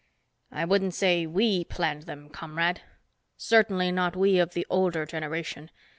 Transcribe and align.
"I 0.51 0.65
wouldn't 0.65 0.95
say 0.95 1.27
we 1.27 1.63
planned 1.63 2.07
them, 2.07 2.29
comrade. 2.31 2.81
Certainly 3.37 3.91
not 3.91 4.15
we 4.15 4.39
of 4.39 4.55
the 4.55 4.65
older 4.67 5.05
generation. 5.05 5.69